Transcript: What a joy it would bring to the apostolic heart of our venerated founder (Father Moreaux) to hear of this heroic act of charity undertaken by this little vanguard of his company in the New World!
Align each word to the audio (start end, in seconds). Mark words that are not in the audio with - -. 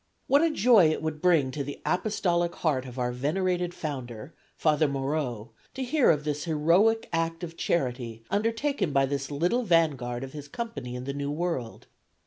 What 0.25 0.41
a 0.41 0.49
joy 0.49 0.89
it 0.89 1.03
would 1.03 1.21
bring 1.21 1.51
to 1.51 1.63
the 1.63 1.79
apostolic 1.85 2.55
heart 2.55 2.87
of 2.87 2.97
our 2.97 3.11
venerated 3.11 3.71
founder 3.75 4.33
(Father 4.57 4.87
Moreaux) 4.87 5.51
to 5.75 5.83
hear 5.83 6.09
of 6.09 6.23
this 6.23 6.45
heroic 6.45 7.07
act 7.13 7.43
of 7.43 7.55
charity 7.55 8.23
undertaken 8.31 8.93
by 8.93 9.05
this 9.05 9.29
little 9.29 9.61
vanguard 9.63 10.23
of 10.23 10.33
his 10.33 10.47
company 10.47 10.95
in 10.95 11.03
the 11.03 11.13
New 11.13 11.29
World! 11.29 11.85